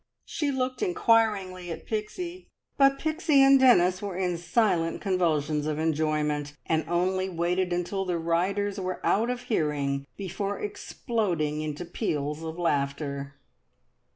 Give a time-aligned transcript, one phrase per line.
[0.25, 6.57] She looked inquiringly at Pixie, but Pixie and Dennis were in silent convulsions of enjoyment,
[6.65, 12.57] and only waited until the riders were out of hearing before exploding into peals of
[12.57, 13.35] laughter.